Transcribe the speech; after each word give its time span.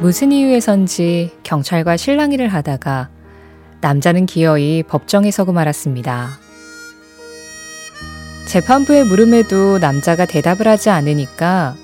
무슨 0.00 0.30
이유에선지 0.30 1.38
경찰과 1.42 1.96
실랑이를 1.96 2.46
하다가 2.48 3.08
남자는 3.80 4.26
기어이 4.26 4.84
법정에 4.84 5.32
서고 5.32 5.52
말았습니다. 5.52 6.38
재판부의 8.46 9.04
물음에도 9.04 9.78
남자가 9.78 10.24
대답을 10.24 10.68
하지 10.68 10.90
않으니까 10.90 11.74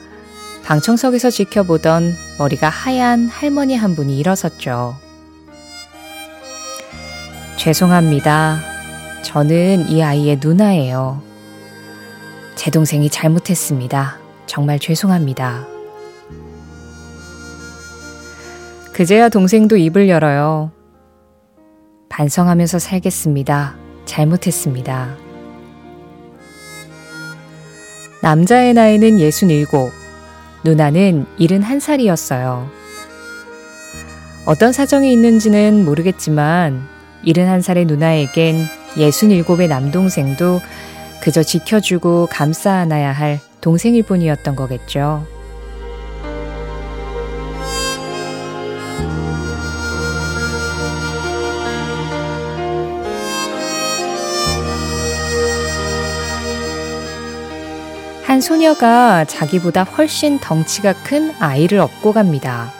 방청석에서 0.65 1.31
지켜보던 1.31 2.15
머리가 2.39 2.69
하얀 2.69 3.27
할머니 3.27 3.75
한 3.75 3.97
분이 3.97 4.17
일어섰죠. 4.17 4.97
죄송합니다. 7.57 8.61
저는 9.25 9.89
이 9.89 10.05
아이의 10.05 10.39
누나예요. 10.41 11.21
제 12.55 12.71
동생이 12.71 13.11
잘못했습니다. 13.11 14.19
정말 14.47 14.79
죄송합니다. 14.79 15.74
그제야 18.95 19.29
동생도 19.29 19.77
입을 19.77 20.09
열어요. 20.09 20.71
반성하면서 22.09 22.79
살겠습니다. 22.79 23.75
잘못했습니다. 24.05 25.17
남자의 28.23 28.73
나이는 28.73 29.19
67, 29.19 29.67
누나는 30.63 31.27
71살이었어요. 31.41 32.69
어떤 34.47 34.73
사정이 34.73 35.13
있는지는 35.13 35.85
모르겠지만 35.85 36.87
71살의 37.27 37.89
누나에겐 37.89 38.65
67의 38.95 39.67
남동생도 39.67 40.61
그저 41.21 41.43
지켜주고 41.43 42.29
감싸 42.31 42.75
안아야 42.75 43.11
할 43.11 43.41
동생일 43.61 44.05
뿐이었던 44.05 44.55
거겠죠. 44.55 45.34
한 58.35 58.41
소녀가 58.41 59.25
자기보다 59.25 59.85
훨씬 59.85 60.41
덩치가 60.41 60.93
큰 61.05 61.33
아이를 61.39 61.79
업고 61.79 62.13
갑니다. 62.13 62.73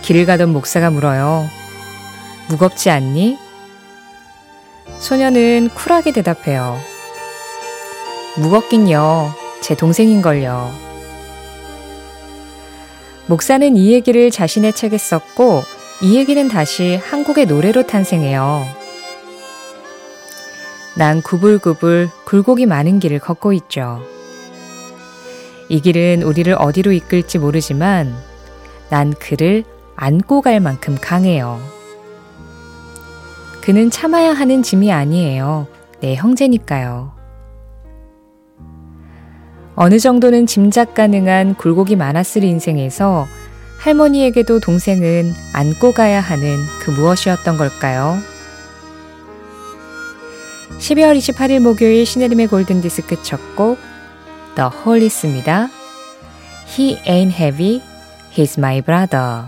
길을 0.00 0.24
가던 0.24 0.54
목사가 0.54 0.88
물어요. 0.88 1.46
무겁지 2.48 2.88
않니? 2.88 3.36
소녀는 5.00 5.68
쿨하게 5.74 6.12
대답해요. 6.12 6.80
무겁긴요. 8.38 9.34
제 9.60 9.76
동생인걸요. 9.76 10.72
목사는 13.26 13.76
이 13.76 13.92
얘기를 13.92 14.30
자신의 14.30 14.72
책에 14.72 14.96
썼고 14.96 15.62
이 16.00 16.16
얘기는 16.16 16.48
다시 16.48 16.98
한국의 17.04 17.44
노래로 17.44 17.86
탄생해요. 17.86 18.83
난 20.96 21.22
구불구불 21.22 22.08
굴곡이 22.24 22.66
많은 22.66 23.00
길을 23.00 23.18
걷고 23.18 23.52
있죠. 23.54 24.00
이 25.68 25.80
길은 25.80 26.22
우리를 26.22 26.54
어디로 26.56 26.92
이끌지 26.92 27.38
모르지만 27.38 28.14
난 28.90 29.12
그를 29.14 29.64
안고 29.96 30.42
갈 30.42 30.60
만큼 30.60 30.96
강해요. 31.00 31.60
그는 33.60 33.90
참아야 33.90 34.32
하는 34.32 34.62
짐이 34.62 34.92
아니에요. 34.92 35.66
내 36.00 36.14
형제니까요. 36.14 37.12
어느 39.74 39.98
정도는 39.98 40.46
짐작 40.46 40.94
가능한 40.94 41.54
굴곡이 41.56 41.96
많았을 41.96 42.44
인생에서 42.44 43.26
할머니에게도 43.80 44.60
동생은 44.60 45.34
안고 45.52 45.92
가야 45.92 46.20
하는 46.20 46.58
그 46.80 46.90
무엇이었던 46.90 47.56
걸까요? 47.56 48.18
12월 50.70 51.16
28일 51.16 51.60
목요일 51.60 52.04
신혜림의 52.06 52.48
골든디스크 52.48 53.22
첫 53.22 53.38
곡 53.56 53.78
The 54.56 54.70
Hollies입니다. 54.84 55.68
He 56.76 56.96
ain't 57.06 57.32
heavy, 57.32 57.80
he's 58.34 58.58
my 58.58 58.80
brother. 58.80 59.44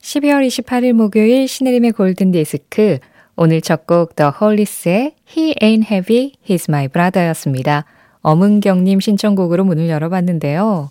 12월 0.00 0.46
28일 0.46 0.92
목요일 0.94 1.46
신혜림의 1.46 1.92
골든디스크 1.92 2.98
오늘 3.36 3.60
첫 3.60 3.86
곡 3.86 4.16
The 4.16 4.30
Hollies의 4.40 5.14
He 5.36 5.54
ain't 5.62 5.86
heavy, 5.90 6.32
he's 6.46 6.68
my 6.68 6.88
brother 6.88 7.28
였습니다. 7.28 7.84
엄은경님 8.22 9.00
신청곡으로 9.00 9.64
문을 9.64 9.88
열어봤는데요. 9.88 10.90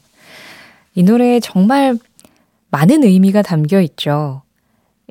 이 0.96 1.04
노래에 1.04 1.40
정말 1.40 1.98
많은 2.70 3.04
의미가 3.04 3.42
담겨 3.42 3.82
있죠. 3.82 4.44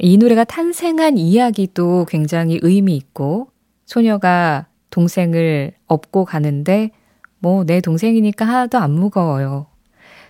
이 0.03 0.17
노래가 0.17 0.45
탄생한 0.45 1.19
이야기도 1.19 2.07
굉장히 2.09 2.59
의미 2.63 2.97
있고 2.97 3.49
소녀가 3.87 4.67
동생을 4.91 5.73
업고 5.87 6.25
가는데 6.25 6.91
뭐 7.39 7.65
내 7.65 7.81
동생이니까 7.81 8.47
하나도 8.47 8.79
안 8.79 8.93
무거워요. 8.93 9.67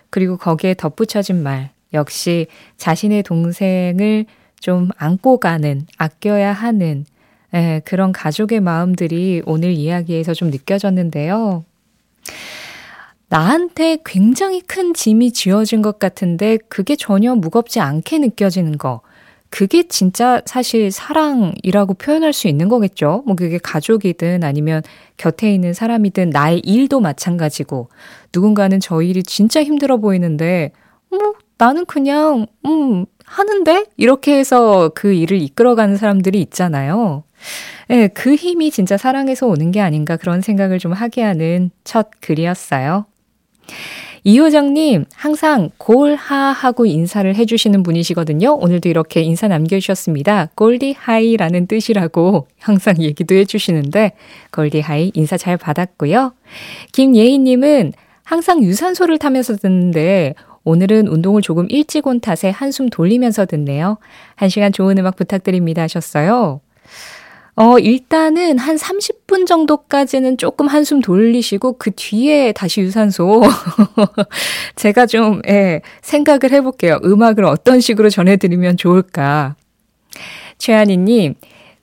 그리고 0.09 0.37
거기에 0.37 0.73
덧붙여진 0.73 1.41
말 1.41 1.71
역시 1.93 2.47
자신의 2.77 3.23
동생을 3.23 4.25
좀 4.59 4.89
안고 4.97 5.39
가는 5.39 5.85
아껴야 5.97 6.53
하는 6.53 7.05
예, 7.53 7.81
그런 7.85 8.11
가족의 8.11 8.61
마음들이 8.61 9.41
오늘 9.45 9.71
이야기에서 9.71 10.33
좀 10.33 10.51
느껴졌는데요. 10.51 11.65
나한테 13.27 13.97
굉장히 14.05 14.61
큰 14.61 14.93
짐이 14.93 15.31
지어진 15.31 15.81
것 15.81 15.99
같은데 15.99 16.57
그게 16.69 16.95
전혀 16.95 17.35
무겁지 17.35 17.79
않게 17.79 18.19
느껴지는 18.19 18.77
거. 18.77 19.01
그게 19.51 19.83
진짜 19.83 20.41
사실 20.45 20.91
사랑이라고 20.91 21.95
표현할 21.95 22.31
수 22.33 22.47
있는 22.47 22.69
거겠죠. 22.69 23.23
뭐 23.27 23.35
그게 23.35 23.59
가족이든 23.61 24.43
아니면 24.43 24.81
곁에 25.17 25.53
있는 25.53 25.73
사람이든 25.73 26.29
나의 26.31 26.59
일도 26.59 27.01
마찬가지고 27.01 27.89
누군가는 28.33 28.79
저 28.79 29.01
일이 29.01 29.21
진짜 29.21 29.61
힘들어 29.61 29.97
보이는데 29.97 30.71
뭐 31.09 31.33
나는 31.57 31.85
그냥 31.85 32.47
음 32.65 33.05
하는데 33.25 33.85
이렇게 33.97 34.37
해서 34.37 34.89
그 34.95 35.13
일을 35.13 35.41
이끌어가는 35.41 35.97
사람들이 35.97 36.41
있잖아요. 36.41 37.23
예, 37.89 37.95
네, 37.95 38.07
그 38.07 38.35
힘이 38.35 38.71
진짜 38.71 38.95
사랑에서 38.95 39.47
오는 39.47 39.71
게 39.71 39.81
아닌가 39.81 40.15
그런 40.15 40.39
생각을 40.41 40.79
좀 40.79 40.93
하게 40.93 41.23
하는 41.23 41.71
첫 41.83 42.09
글이었어요. 42.21 43.05
이효정님, 44.23 45.05
항상 45.15 45.71
골하하고 45.77 46.85
인사를 46.85 47.33
해주시는 47.33 47.81
분이시거든요. 47.81 48.53
오늘도 48.53 48.87
이렇게 48.87 49.21
인사 49.21 49.47
남겨주셨습니다. 49.47 50.49
골디하이라는 50.55 51.65
뜻이라고 51.65 52.47
항상 52.59 53.01
얘기도 53.01 53.33
해주시는데, 53.33 54.11
골디하이 54.51 55.11
인사 55.15 55.37
잘 55.37 55.57
받았고요. 55.57 56.33
김예희님은 56.91 57.93
항상 58.23 58.61
유산소를 58.63 59.17
타면서 59.17 59.55
듣는데, 59.55 60.35
오늘은 60.63 61.07
운동을 61.07 61.41
조금 61.41 61.65
일찍 61.69 62.05
온 62.05 62.19
탓에 62.19 62.51
한숨 62.51 62.89
돌리면서 62.89 63.47
듣네요. 63.47 63.97
한 64.35 64.49
시간 64.49 64.71
좋은 64.71 64.99
음악 64.99 65.15
부탁드립니다 65.15 65.81
하셨어요. 65.81 66.61
어, 67.55 67.77
일단은 67.79 68.57
한 68.57 68.77
30분 68.77 69.45
정도까지는 69.45 70.37
조금 70.37 70.67
한숨 70.67 71.01
돌리시고 71.01 71.77
그 71.77 71.91
뒤에 71.91 72.53
다시 72.53 72.81
유산소. 72.81 73.41
제가 74.75 75.05
좀, 75.05 75.41
예, 75.47 75.81
생각을 76.01 76.51
해볼게요. 76.51 76.99
음악을 77.03 77.43
어떤 77.43 77.81
식으로 77.81 78.09
전해드리면 78.09 78.77
좋을까. 78.77 79.55
최한희님, 80.57 81.35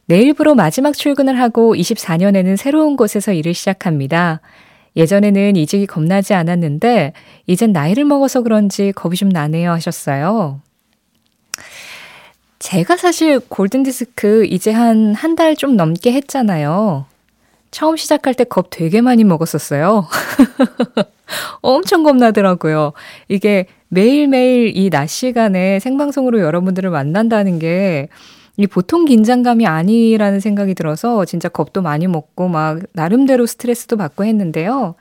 내일부로 0.06 0.54
마지막 0.54 0.96
출근을 0.96 1.38
하고 1.38 1.74
24년에는 1.74 2.56
새로운 2.56 2.96
곳에서 2.96 3.32
일을 3.32 3.52
시작합니다. 3.52 4.40
예전에는 4.96 5.54
이직이 5.56 5.86
겁나지 5.86 6.32
않았는데, 6.32 7.12
이젠 7.46 7.72
나이를 7.72 8.04
먹어서 8.04 8.40
그런지 8.40 8.92
겁이 8.92 9.16
좀 9.16 9.28
나네요 9.28 9.70
하셨어요. 9.72 10.62
제가 12.58 12.96
사실 12.96 13.40
골든디스크 13.40 14.46
이제 14.46 14.72
한 14.72 15.14
한 15.14 15.36
달 15.36 15.54
좀 15.56 15.76
넘게 15.76 16.12
했잖아요. 16.12 17.06
처음 17.70 17.96
시작할 17.96 18.34
때 18.34 18.44
겁 18.44 18.68
되게 18.70 19.00
많이 19.00 19.24
먹었었어요. 19.24 20.06
엄청 21.62 22.02
겁나더라고요. 22.02 22.92
이게 23.28 23.66
매일매일 23.88 24.72
이 24.76 24.90
낮 24.90 25.06
시간에 25.08 25.78
생방송으로 25.80 26.40
여러분들을 26.40 26.90
만난다는 26.90 27.58
게 27.58 28.08
이 28.60 28.66
보통 28.66 29.04
긴장감이 29.04 29.66
아니라는 29.68 30.40
생각이 30.40 30.74
들어서 30.74 31.24
진짜 31.24 31.48
겁도 31.48 31.80
많이 31.80 32.08
먹고 32.08 32.48
막 32.48 32.80
나름대로 32.92 33.46
스트레스도 33.46 33.96
받고 33.96 34.24
했는데요. 34.24 34.96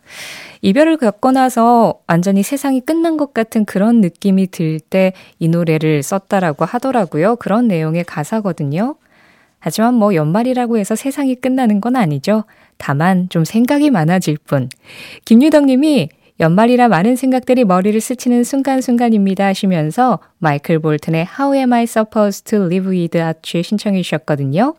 이별을 0.62 0.98
겪고 0.98 1.31
나서 1.31 2.00
완전히 2.08 2.44
세상이 2.44 2.81
끝난 2.81 3.18
것 3.18 3.34
같은 3.34 3.66
그런 3.66 4.00
느낌이 4.02 4.48
들 4.48 4.80
때 4.80 5.13
이 5.40 5.48
노래를 5.50 6.04
썼다라고 6.04 6.63
하더라고요. 6.66 7.36
그런 7.38 7.68
내용의 7.68 8.04
가사거든요. 8.06 8.96
하지만 9.62 9.94
뭐 9.94 10.13
연말이라고 10.13 10.78
해서 10.78 10.96
세상이 10.96 11.36
끝나는 11.36 11.80
건 11.80 11.96
아니죠. 11.96 12.44
다만 12.78 13.30
좀 13.30 13.46
생각이 13.46 13.92
많아질 13.92 14.38
뿐. 14.46 14.68
김유덕 15.24 15.66
님이 15.66 16.10
연말이라 16.40 16.88
많은 16.90 17.16
생각들이 17.16 17.63
머리를 17.63 18.02
스치는 18.02 18.44
순간순간입니다 18.44 19.46
하시면서 19.46 20.19
마이클 20.40 20.80
볼튼의 20.80 21.28
How 21.40 21.56
Am 21.56 21.72
I 21.72 21.84
Supposed 21.84 22.46
to 22.46 22.66
Live 22.66 22.90
Without 22.90 23.56
You 23.56 23.63
신청해 23.63 24.02
주셨거든요. 24.02 24.74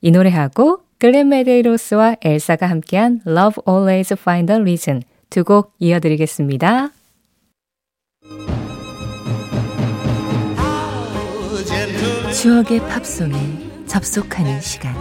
이 0.00 0.12
노래하고 0.12 0.80
글렌 0.98 1.28
메데이로스와 1.30 2.16
엘사가 2.22 2.66
함께한 2.66 3.22
Love 3.26 3.62
Always 3.68 4.14
Find 4.14 4.52
a 4.52 4.60
Reason 4.60 5.02
두 5.30 5.42
곡 5.44 5.74
이어드리겠습니다. 5.80 6.90
추억의 12.32 12.80
팝송에 12.80 13.69
접속하는 13.90 14.60
시간. 14.60 14.94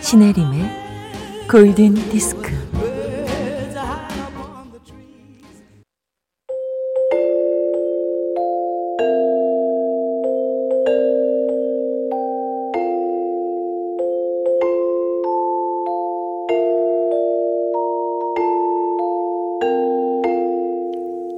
신혜림의 0.00 1.46
골든 1.48 1.94
디스크. 2.10 2.50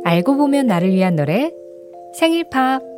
알고 0.03 0.39
보면 0.39 0.67
나를 0.67 0.93
위한 0.93 1.15
노래 1.15 1.53
생일 2.15 2.49
팝 2.49 2.90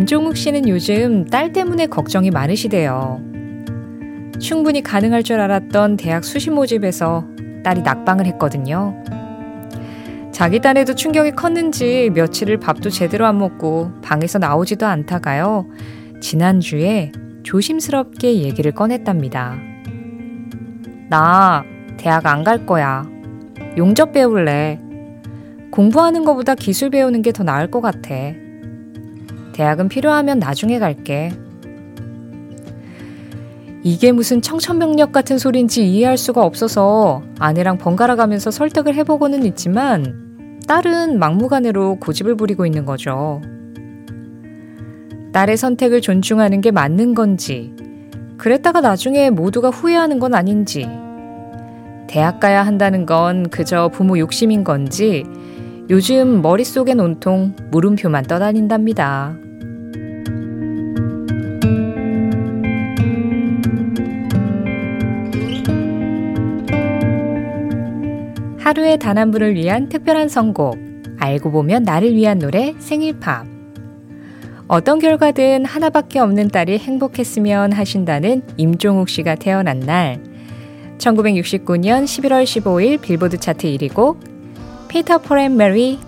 임종욱 0.00 0.34
씨는 0.34 0.66
요즘 0.66 1.26
딸 1.26 1.52
때문에 1.52 1.86
걱정이 1.86 2.30
많으시대요. 2.30 3.20
충분히 4.38 4.80
가능할 4.82 5.22
줄 5.22 5.38
알았던 5.40 5.98
대학 5.98 6.24
수시 6.24 6.48
모집에서 6.48 7.26
딸이 7.62 7.82
낙방을 7.82 8.24
했거든요. 8.24 8.96
자기 10.32 10.58
딴에도 10.60 10.94
충격이 10.94 11.32
컸는지 11.32 12.10
며칠을 12.14 12.56
밥도 12.60 12.88
제대로 12.88 13.26
안 13.26 13.36
먹고 13.36 13.90
방에서 14.00 14.38
나오지도 14.38 14.86
않다가요. 14.86 15.66
지난주에 16.22 17.12
조심스럽게 17.42 18.36
얘기를 18.38 18.72
꺼냈답니다. 18.72 19.58
나 21.10 21.62
대학 21.98 22.24
안 22.24 22.42
갈 22.42 22.64
거야. 22.64 23.06
용접 23.76 24.12
배울래. 24.12 24.80
공부하는 25.70 26.24
것보다 26.24 26.54
기술 26.54 26.88
배우는 26.88 27.20
게 27.20 27.32
더 27.32 27.44
나을 27.44 27.70
것 27.70 27.82
같아. 27.82 28.14
대학은 29.52 29.88
필요하면 29.88 30.38
나중에 30.38 30.78
갈게. 30.78 31.32
이게 33.82 34.12
무슨 34.12 34.42
청천벽력 34.42 35.10
같은 35.10 35.38
소린지 35.38 35.90
이해할 35.90 36.18
수가 36.18 36.44
없어서 36.44 37.22
아내랑 37.38 37.78
번갈아 37.78 38.16
가면서 38.16 38.50
설득을 38.50 38.94
해보고는 38.94 39.44
있지만 39.46 40.58
딸은 40.68 41.18
막무가내로 41.18 41.96
고집을 41.96 42.36
부리고 42.36 42.66
있는 42.66 42.84
거죠. 42.84 43.40
딸의 45.32 45.56
선택을 45.56 46.00
존중하는 46.00 46.60
게 46.60 46.70
맞는 46.70 47.14
건지, 47.14 47.72
그랬다가 48.36 48.80
나중에 48.80 49.30
모두가 49.30 49.70
후회하는 49.70 50.18
건 50.18 50.34
아닌지, 50.34 50.88
대학 52.06 52.40
가야 52.40 52.66
한다는 52.66 53.06
건 53.06 53.48
그저 53.48 53.88
부모 53.88 54.18
욕심인 54.18 54.64
건지, 54.64 55.24
요즘 55.90 56.40
머릿속엔 56.40 57.00
온통 57.00 57.56
물음표만 57.72 58.22
떠다닌답니다. 58.26 59.36
하루의 68.60 68.98
단 69.00 69.18
한 69.18 69.32
분을 69.32 69.56
위한 69.56 69.88
특별한 69.88 70.28
선곡, 70.28 70.78
알고 71.18 71.50
보면 71.50 71.82
나를 71.82 72.14
위한 72.14 72.38
노래 72.38 72.72
생일팝. 72.78 73.48
어떤 74.68 75.00
결과든 75.00 75.64
하나밖에 75.64 76.20
없는 76.20 76.50
딸이 76.50 76.78
행복했으면 76.78 77.72
하신다는 77.72 78.42
임종욱 78.56 79.08
씨가 79.08 79.34
태어난 79.34 79.80
날 79.80 80.22
1969년 80.98 82.04
11월 82.04 82.44
15일 82.44 83.00
빌보드 83.00 83.38
차트 83.38 83.66
1위고 83.66 84.29
피터 84.90 85.18
폴앤 85.18 85.56
메리 85.56 86.00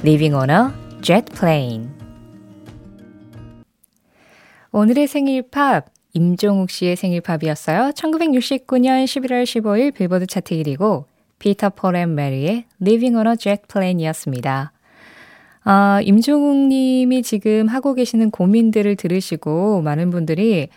Leaving 0.00 0.34
on 0.34 0.50
a 0.50 1.00
Jet 1.00 1.32
Plane 1.34 1.88
오늘의 4.70 5.06
생일 5.06 5.40
팝 5.48 5.86
임종욱 6.12 6.68
씨의 6.68 6.96
생일 6.96 7.22
팝이었어요. 7.22 7.92
1969년 7.92 9.06
11월 9.06 9.44
15일 9.44 9.94
빌보드 9.94 10.26
차트 10.26 10.54
1위고 10.56 11.04
피터 11.38 11.70
폴앤 11.70 12.14
메리의 12.14 12.66
Living 12.82 13.16
on 13.16 13.28
a 13.28 13.36
Jet 13.38 13.62
Plane이었습니다. 13.66 14.72
아, 15.64 16.00
임종욱 16.04 16.68
님이 16.68 17.22
지금 17.22 17.66
하고 17.68 17.94
계시는 17.94 18.30
고민들을 18.30 18.96
들으시고 18.96 19.80
많은 19.80 20.10
분들이 20.10 20.68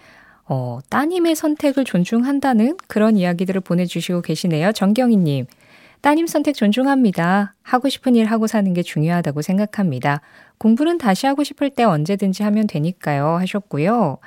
어, 0.45 0.79
따님의 0.89 1.35
선택을 1.35 1.83
존중한다는 1.83 2.77
그런 2.87 3.17
이야기들을 3.17 3.59
보내주시고 3.59 4.21
계시네요. 4.21 4.71
정경희 4.71 5.17
님. 5.17 5.47
따님 6.01 6.25
선택 6.25 6.55
존중합니다. 6.55 7.53
하고 7.61 7.87
싶은 7.87 8.15
일 8.15 8.25
하고 8.25 8.47
사는 8.47 8.73
게 8.73 8.81
중요하다고 8.81 9.41
생각합니다. 9.43 10.21
공부는 10.57 10.97
다시 10.97 11.27
하고 11.27 11.43
싶을 11.43 11.69
때 11.69 11.83
언제든지 11.83 12.43
하면 12.43 12.67
되니까요. 12.67 13.37
하셨고요. 13.37 14.17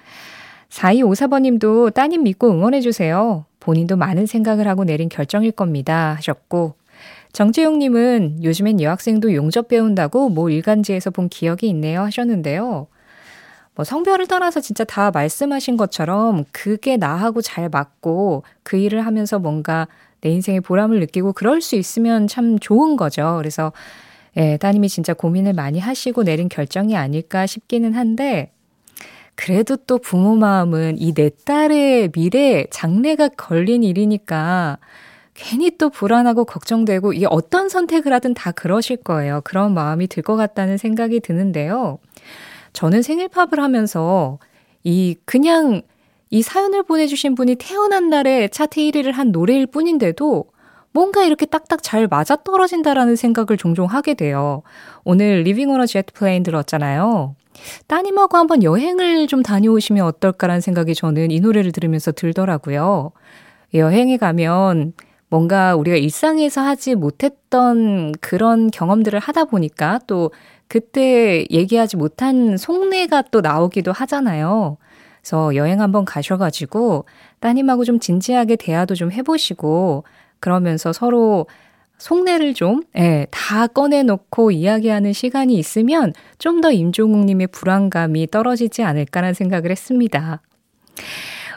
4254번 0.69 1.43
님도 1.43 1.91
따님 1.91 2.23
믿고 2.23 2.51
응원해주세요. 2.51 3.45
본인도 3.59 3.97
많은 3.97 4.27
생각을 4.27 4.69
하고 4.69 4.85
내린 4.85 5.09
결정일 5.09 5.51
겁니다. 5.53 6.15
하셨고, 6.17 6.75
정재용님은 7.33 8.45
요즘엔 8.45 8.81
여학생도 8.81 9.35
용접 9.35 9.69
배운다고 9.69 10.29
뭐 10.29 10.51
일간지에서 10.51 11.11
본 11.11 11.29
기억이 11.29 11.69
있네요 11.71 12.03
하셨는데요. 12.03 12.87
뭐 13.75 13.85
성별을 13.85 14.29
떠나서 14.29 14.61
진짜 14.61 14.85
다 14.85 15.11
말씀하신 15.11 15.77
것처럼 15.77 16.45
그게 16.53 16.97
나하고 16.97 17.43
잘 17.43 17.69
맞고 17.69 18.45
그 18.63 18.77
일을 18.77 19.05
하면서 19.05 19.41
뭔가 19.41 19.89
내 20.25 20.31
인생의 20.31 20.63
보람을 20.63 21.01
느끼고 21.01 21.35
그럴 21.35 21.61
수 21.61 21.77
있으면 21.77 22.27
참 22.27 22.59
좋은 22.59 22.97
거죠. 22.97 23.35
그래서 23.39 23.73
예, 24.37 24.57
따님이 24.57 24.89
진짜 24.89 25.13
고민을 25.15 25.53
많이 25.53 25.79
하시고 25.79 26.25
내린 26.25 26.49
결정이 26.49 26.97
아닐까 26.97 27.47
싶기는 27.47 27.93
한데 27.93 28.51
그래도 29.37 29.77
또 29.77 29.99
부모 29.99 30.35
마음은 30.35 30.97
이 30.99 31.13
내 31.13 31.31
딸의 31.45 32.13
미래, 32.13 32.65
장래가 32.71 33.29
걸린 33.37 33.83
일이니까 33.83 34.79
괜히 35.35 35.77
또 35.77 35.91
불안하고 35.91 36.45
걱정되고 36.45 37.13
이게 37.13 37.27
어떤 37.29 37.69
선택을 37.69 38.13
하든 38.15 38.35
다 38.35 38.51
그러실 38.53 38.97
거예요. 38.99 39.41
그런 39.45 39.75
마음이 39.75 40.07
들 40.07 40.23
것 40.23 40.37
같다는 40.37 40.79
생각이 40.79 41.21
드는데요. 41.21 41.99
저는 42.73 43.03
생일팝을 43.03 43.59
하면서 43.59 44.39
이 44.85 45.17
그냥 45.27 45.83
이 46.35 46.43
사연을 46.43 46.83
보내주신 46.83 47.37
분이 47.37 47.55
태어난 47.61 48.11
날에 48.11 48.49
차트 48.49 48.81
1위를 48.81 49.13
한 49.13 49.31
노래일 49.31 49.69
뿐인데도 49.69 50.47
뭔가 50.93 51.23
이렇게 51.23 51.47
딱딱 51.47 51.81
잘 51.81 52.09
맞아 52.09 52.35
떨어진다라는 52.35 53.15
생각을 53.15 53.57
종종 53.57 53.87
하게 53.87 54.15
돼요. 54.15 54.65
오늘 55.05 55.43
Leaving 55.43 55.71
on 55.71 55.87
a 55.87 55.93
Jet 55.93 56.13
Plane 56.13 56.43
들었잖아요. 56.43 57.37
따님하고 57.87 58.37
한번 58.37 58.65
여행을 58.65 59.29
좀 59.29 59.45
다녀오시면 59.45 60.05
어떨까라는 60.07 60.61
생각이 60.61 60.97
저는 60.97 61.31
이 61.31 61.39
노래를 61.39 61.71
들으면서 61.71 62.11
들더라고요. 62.11 63.13
여행에 63.73 64.17
가면 64.17 64.93
뭔가 65.29 65.77
우리가 65.77 65.97
일상에서 65.97 66.63
하지 66.63 66.97
못했던 66.97 68.11
그런 68.21 68.73
경험들을 68.73 69.21
하다 69.21 69.45
보니까 69.45 70.01
또 70.09 70.33
그때 70.67 71.47
얘기하지 71.53 71.97
못한 71.97 72.57
속내가 72.57 73.23
또 73.31 73.41
나오기도 73.41 73.93
하잖아요. 73.93 74.79
그래서 75.25 75.57
여행 75.57 75.81
한번 75.81 76.05
가셔가지고 76.05 77.07
따님하고 77.41 77.85
좀 77.85 77.99
진지하게 77.99 78.57
대화도 78.57 78.95
좀 78.95 79.11
해보시고 79.11 80.05
그러면서 80.39 80.93
서로 80.93 81.47
속내를 81.97 82.53
좀, 82.53 82.83
예, 82.99 83.27
다 83.31 83.67
꺼내놓고 83.67 84.51
이야기하는 84.51 85.15
시간이 85.15 85.55
있으면 85.55 86.13
좀 86.39 86.61
더 86.61 86.71
임종욱님의 86.73 87.47
불안감이 87.49 88.27
떨어지지 88.31 88.83
않을까라는 88.83 89.33
생각을 89.33 89.71
했습니다. 89.71 90.43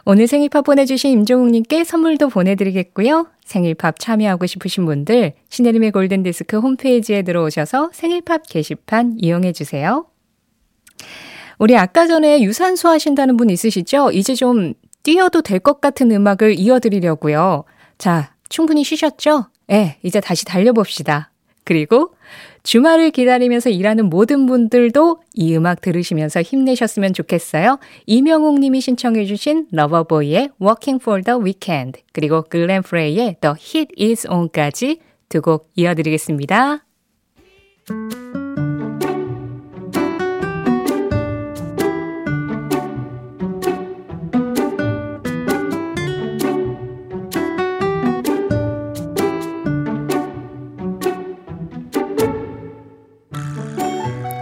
오늘 0.05 0.27
생일팝 0.27 0.63
보내주신 0.63 1.12
임종욱님께 1.12 1.83
선물도 1.83 2.29
보내드리겠고요. 2.29 3.27
생일팝 3.43 4.00
참여하고 4.00 4.45
싶으신 4.45 4.86
분들 4.86 5.33
신혜림의 5.50 5.91
골든디스크 5.91 6.59
홈페이지에 6.59 7.24
들어오셔서 7.24 7.89
생일팝 7.91 8.43
게시판 8.47 9.15
이용해주세요. 9.17 10.05
우리 11.58 11.76
아까 11.76 12.08
전에 12.08 12.42
유산소 12.42 12.90
하신다는 12.90 13.38
분 13.38 13.50
있으시죠? 13.50 14.12
이제 14.12 14.36
좀 14.36 14.74
뛰어도 15.04 15.42
될 15.42 15.60
것 15.60 15.82
같은 15.82 16.12
음악을 16.12 16.60
이어드리려고요. 16.60 17.64
자, 17.98 18.34
충분히 18.50 18.84
쉬셨죠? 18.84 19.48
예, 19.70 19.74
네, 19.74 19.98
이제 20.04 20.20
다시 20.20 20.46
달려봅시다. 20.46 21.32
그리고 21.64 22.14
주말을 22.64 23.12
기다리면서 23.12 23.70
일하는 23.70 24.10
모든 24.10 24.46
분들도 24.46 25.22
이 25.34 25.56
음악 25.56 25.82
들으시면서 25.82 26.42
힘내셨으면 26.42 27.14
좋겠어요. 27.14 27.80
이명웅 28.06 28.60
님이 28.62 28.80
신청해 28.80 29.26
주신 29.26 29.68
러버보이의 29.72 30.52
Walking 30.62 31.02
for 31.02 31.22
the 31.22 31.40
Weekend 31.42 32.02
그리고 32.14 32.44
글렌 32.44 32.82
프레이의 32.84 33.38
The 33.42 33.56
Hit 33.60 33.96
Is 34.02 34.28
On까지 34.30 35.00
두 35.30 35.42
곡 35.42 35.70
이어드리겠습니다. 35.76 36.86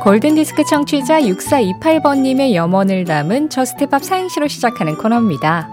골든디스크 0.05 0.65
청취자 0.65 1.21
6428번님의 1.21 2.53
염원을 2.53 3.05
담은 3.05 3.49
저스트팝 3.49 4.03
사행시로 4.03 4.47
시작하는 4.47 4.95
코너입니다. 4.95 5.67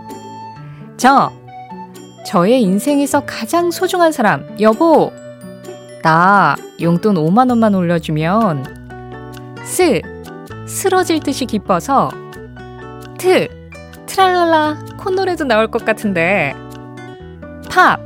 저, 0.96 1.30
저의 2.24 2.62
인생에서 2.62 3.26
가장 3.26 3.70
소중한 3.70 4.10
사람, 4.10 4.48
여보! 4.58 5.12
나 6.02 6.56
용돈 6.80 7.16
5만원만 7.16 7.76
올려주면 7.76 8.64
스, 9.64 10.00
쓰러질 10.66 11.20
듯이 11.20 11.44
기뻐서 11.44 12.10
트, 13.18 13.48
트랄랄라 14.06 14.96
콧노래도 14.96 15.44
나올 15.44 15.70
것 15.70 15.84
같은데 15.84 16.54
팝, 17.70 18.00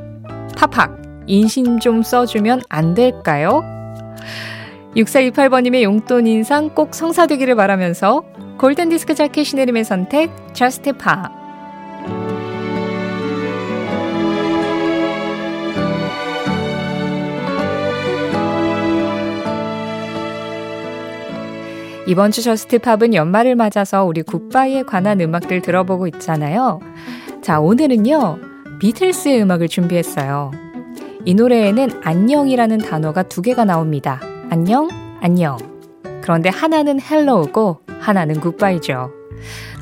팝팍 0.56 1.22
인심 1.28 1.78
좀 1.78 2.02
써주면 2.02 2.62
안 2.68 2.94
될까요? 2.94 3.62
6428번님의 4.96 5.82
용돈 5.82 6.26
인상 6.26 6.70
꼭 6.70 6.94
성사되기를 6.94 7.54
바라면서 7.54 8.22
골든디스크 8.58 9.14
자켓 9.14 9.44
신혜림의 9.44 9.84
선택 9.84 10.30
Just 10.54 10.92
Pop 10.94 11.30
이번 22.06 22.30
주 22.30 22.40
Just 22.40 22.78
Pop은 22.78 23.14
연말을 23.14 23.56
맞아서 23.56 24.04
우리 24.04 24.22
goodbye에 24.22 24.84
관한 24.84 25.20
음악들 25.20 25.60
들어보고 25.60 26.06
있잖아요. 26.06 26.78
자, 27.42 27.58
오늘은요, 27.58 28.38
비틀스의 28.78 29.42
음악을 29.42 29.66
준비했어요. 29.66 30.52
이 31.24 31.34
노래에는 31.34 32.02
안녕이라는 32.04 32.78
단어가 32.78 33.24
두 33.24 33.42
개가 33.42 33.64
나옵니다. 33.64 34.20
안녕, 34.50 34.88
안녕. 35.20 35.58
그런데 36.22 36.48
하나는 36.48 37.00
hello고 37.00 37.80
하나는 38.00 38.40
goodbye죠. 38.40 39.10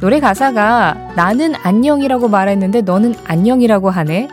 노래 0.01 0.21
가사가 0.21 1.13
나는 1.17 1.55
안녕이라고 1.63 2.29
말했는데 2.29 2.83
너는 2.83 3.15
안녕이라고 3.25 3.91
하네. 3.91 4.29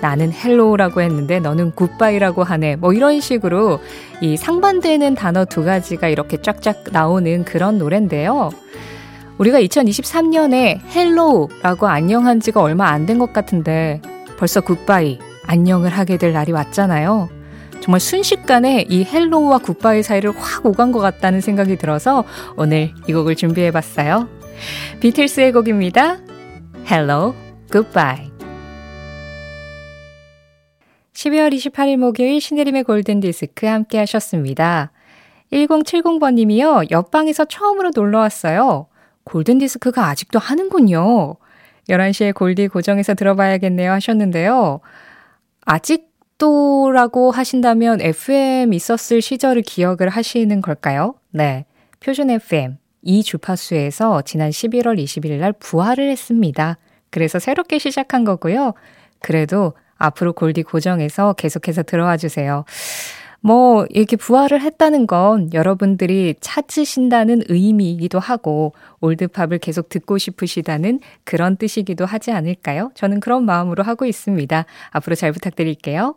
나는 0.00 0.32
hello라고 0.32 1.00
했는데 1.00 1.40
너는 1.40 1.72
goodbye라고 1.72 2.42
하네. 2.44 2.76
뭐 2.76 2.92
이런 2.92 3.20
식으로 3.20 3.80
이 4.20 4.36
상반되는 4.36 5.14
단어 5.14 5.44
두 5.44 5.64
가지가 5.64 6.08
이렇게 6.08 6.36
쫙쫙 6.38 6.84
나오는 6.92 7.44
그런 7.44 7.78
노래인데요. 7.78 8.50
우리가 9.38 9.60
2023년에 9.60 10.80
hello라고 10.94 11.86
안녕한 11.88 12.40
지가 12.40 12.60
얼마 12.60 12.88
안 12.88 13.06
된 13.06 13.18
것 13.18 13.32
같은데 13.32 14.00
벌써 14.38 14.60
goodbye, 14.60 15.18
안녕을 15.46 15.90
하게 15.90 16.16
될 16.18 16.32
날이 16.32 16.52
왔잖아요. 16.52 17.28
정말 17.84 18.00
순식간에 18.00 18.86
이 18.88 19.04
hello와 19.04 19.58
goodbye 19.58 20.02
사이를 20.02 20.32
확 20.34 20.64
오간 20.64 20.90
것 20.90 21.00
같다는 21.00 21.42
생각이 21.42 21.76
들어서 21.76 22.24
오늘 22.56 22.94
이 23.06 23.12
곡을 23.12 23.36
준비해 23.36 23.70
봤어요. 23.70 24.26
비틀스의 25.00 25.52
곡입니다. 25.52 26.16
Hello, 26.90 27.34
Goodbye. 27.70 28.30
12월 31.12 31.52
28일 31.52 31.98
목요일 31.98 32.40
신혜림의 32.40 32.84
골든디스크 32.84 33.66
함께 33.66 33.98
하셨습니다. 33.98 34.90
1070번 35.52 36.32
님이요. 36.36 36.84
옆방에서 36.90 37.44
처음으로 37.44 37.90
놀러 37.94 38.20
왔어요. 38.20 38.86
골든디스크가 39.24 40.08
아직도 40.08 40.38
하는군요. 40.38 41.36
11시에 41.90 42.34
골디 42.34 42.68
고정해서 42.68 43.12
들어봐야겠네요 43.12 43.92
하셨는데요. 43.92 44.80
아직 45.66 46.13
또라고 46.38 47.30
하신다면 47.30 48.00
FM 48.00 48.72
있었을 48.72 49.22
시절을 49.22 49.62
기억을 49.62 50.08
하시는 50.08 50.60
걸까요? 50.60 51.14
네. 51.30 51.64
표준 52.00 52.30
FM 52.30 52.76
이 53.02 53.22
주파수에서 53.22 54.22
지난 54.22 54.50
11월 54.50 54.98
20일 54.98 55.38
날 55.38 55.52
부활을 55.52 56.10
했습니다. 56.10 56.78
그래서 57.10 57.38
새롭게 57.38 57.78
시작한 57.78 58.24
거고요. 58.24 58.74
그래도 59.20 59.74
앞으로 59.96 60.32
골디 60.32 60.62
고정해서 60.64 61.34
계속해서 61.34 61.82
들어와 61.82 62.16
주세요. 62.16 62.64
뭐, 63.40 63.86
이렇게 63.90 64.16
부활을 64.16 64.62
했다는 64.62 65.06
건 65.06 65.50
여러분들이 65.52 66.34
찾으신다는 66.40 67.42
의미이기도 67.48 68.18
하고, 68.18 68.72
올드팝을 69.02 69.58
계속 69.58 69.90
듣고 69.90 70.16
싶으시다는 70.16 71.00
그런 71.24 71.58
뜻이기도 71.58 72.06
하지 72.06 72.32
않을까요? 72.32 72.90
저는 72.94 73.20
그런 73.20 73.44
마음으로 73.44 73.82
하고 73.82 74.06
있습니다. 74.06 74.64
앞으로 74.92 75.14
잘 75.14 75.32
부탁드릴게요. 75.32 76.14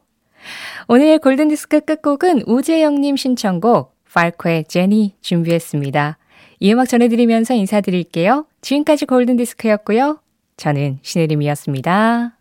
오늘 0.87 1.19
골든디스크 1.19 1.81
끝곡은 1.81 2.43
우재영님 2.45 3.17
신청곡 3.17 3.95
팔코의 4.13 4.65
제니 4.67 5.15
준비했습니다. 5.21 6.17
이 6.59 6.73
음악 6.73 6.89
전해드리면서 6.89 7.53
인사드릴게요. 7.53 8.47
지금까지 8.61 9.05
골든디스크였고요. 9.05 10.19
저는 10.57 10.99
신혜림이었습니다. 11.03 12.36